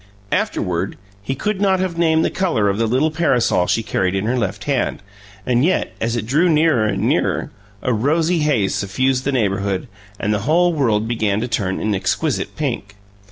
Afterward, 0.31 0.97
he 1.21 1.35
could 1.35 1.61
not 1.61 1.79
have 1.79 1.95
named 1.95 2.25
the 2.25 2.31
color 2.31 2.69
of 2.69 2.79
the 2.79 2.87
little 2.87 3.11
parasol 3.11 3.67
she 3.67 3.83
carried 3.83 4.15
in 4.15 4.25
her 4.25 4.35
left 4.35 4.63
hand, 4.63 5.03
and 5.45 5.63
yet, 5.63 5.93
as 6.01 6.15
it 6.15 6.25
drew 6.25 6.49
nearer 6.49 6.85
and 6.85 7.03
nearer, 7.03 7.51
a 7.83 7.93
rosy 7.93 8.39
haze 8.39 8.73
suffused 8.73 9.25
the 9.25 9.31
neighborhood, 9.31 9.87
and 10.19 10.33
the 10.33 10.39
whole 10.49 10.73
world 10.73 11.07
began 11.07 11.39
to 11.41 11.47
turn 11.47 11.79
an 11.79 11.93
exquisite 11.93 12.55
pink. 12.55 12.95